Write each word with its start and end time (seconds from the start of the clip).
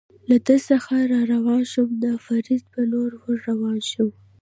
له 0.29 0.37
ده 0.47 0.57
څخه 0.69 0.93
را 1.11 1.21
روان 1.33 1.61
شوم، 1.71 1.89
د 2.01 2.03
او 2.13 2.17
فرید 2.27 2.61
په 2.73 2.79
لور 2.91 3.11
ور 3.21 3.37
روان 3.49 3.77
شوم. 3.91 4.11